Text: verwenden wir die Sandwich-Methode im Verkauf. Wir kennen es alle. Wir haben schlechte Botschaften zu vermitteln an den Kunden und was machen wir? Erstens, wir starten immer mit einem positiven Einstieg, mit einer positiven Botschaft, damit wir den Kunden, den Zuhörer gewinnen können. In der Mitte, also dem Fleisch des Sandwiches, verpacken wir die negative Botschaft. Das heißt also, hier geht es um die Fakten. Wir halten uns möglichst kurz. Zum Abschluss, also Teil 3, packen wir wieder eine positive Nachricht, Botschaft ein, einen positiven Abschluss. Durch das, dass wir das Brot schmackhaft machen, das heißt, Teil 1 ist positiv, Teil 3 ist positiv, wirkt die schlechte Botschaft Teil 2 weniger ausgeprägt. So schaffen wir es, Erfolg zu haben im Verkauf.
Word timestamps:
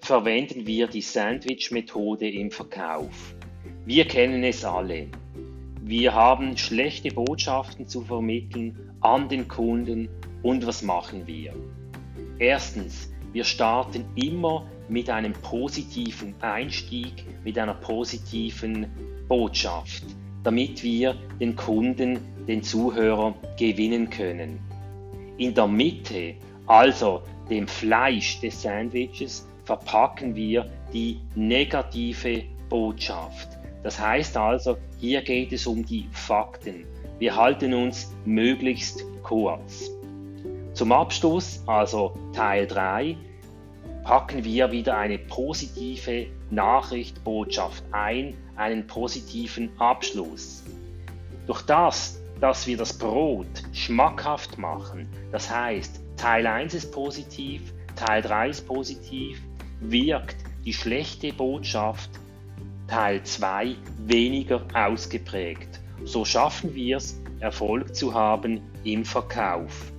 verwenden 0.00 0.66
wir 0.66 0.86
die 0.86 1.00
Sandwich-Methode 1.00 2.28
im 2.28 2.50
Verkauf. 2.50 3.34
Wir 3.86 4.04
kennen 4.06 4.44
es 4.44 4.64
alle. 4.64 5.08
Wir 5.82 6.14
haben 6.14 6.56
schlechte 6.56 7.10
Botschaften 7.10 7.88
zu 7.88 8.02
vermitteln 8.02 8.92
an 9.00 9.28
den 9.28 9.48
Kunden 9.48 10.08
und 10.42 10.66
was 10.66 10.82
machen 10.82 11.26
wir? 11.26 11.54
Erstens, 12.38 13.12
wir 13.32 13.44
starten 13.44 14.04
immer 14.14 14.66
mit 14.88 15.08
einem 15.08 15.32
positiven 15.32 16.34
Einstieg, 16.40 17.24
mit 17.44 17.58
einer 17.58 17.74
positiven 17.74 18.86
Botschaft, 19.28 20.04
damit 20.42 20.82
wir 20.82 21.14
den 21.38 21.54
Kunden, 21.54 22.18
den 22.46 22.62
Zuhörer 22.62 23.34
gewinnen 23.58 24.10
können. 24.10 24.58
In 25.38 25.54
der 25.54 25.66
Mitte, 25.66 26.34
also 26.70 27.22
dem 27.50 27.66
Fleisch 27.66 28.40
des 28.40 28.62
Sandwiches, 28.62 29.44
verpacken 29.64 30.36
wir 30.36 30.70
die 30.92 31.20
negative 31.34 32.44
Botschaft. 32.68 33.48
Das 33.82 33.98
heißt 33.98 34.36
also, 34.36 34.78
hier 34.98 35.20
geht 35.22 35.52
es 35.52 35.66
um 35.66 35.84
die 35.84 36.08
Fakten. 36.12 36.86
Wir 37.18 37.34
halten 37.34 37.74
uns 37.74 38.14
möglichst 38.24 39.04
kurz. 39.24 39.90
Zum 40.72 40.92
Abschluss, 40.92 41.60
also 41.66 42.16
Teil 42.32 42.68
3, 42.68 43.16
packen 44.04 44.44
wir 44.44 44.70
wieder 44.70 44.96
eine 44.96 45.18
positive 45.18 46.26
Nachricht, 46.50 47.24
Botschaft 47.24 47.82
ein, 47.90 48.36
einen 48.54 48.86
positiven 48.86 49.70
Abschluss. 49.80 50.62
Durch 51.48 51.62
das, 51.62 52.22
dass 52.40 52.66
wir 52.66 52.76
das 52.76 52.96
Brot 52.96 53.62
schmackhaft 53.72 54.58
machen, 54.58 55.08
das 55.30 55.50
heißt, 55.50 56.00
Teil 56.16 56.46
1 56.46 56.74
ist 56.74 56.92
positiv, 56.92 57.72
Teil 57.96 58.22
3 58.22 58.48
ist 58.48 58.66
positiv, 58.66 59.40
wirkt 59.80 60.36
die 60.64 60.72
schlechte 60.72 61.32
Botschaft 61.32 62.10
Teil 62.86 63.22
2 63.22 63.76
weniger 63.98 64.66
ausgeprägt. 64.74 65.80
So 66.04 66.24
schaffen 66.24 66.74
wir 66.74 66.96
es, 66.96 67.20
Erfolg 67.40 67.94
zu 67.94 68.14
haben 68.14 68.60
im 68.84 69.04
Verkauf. 69.04 69.92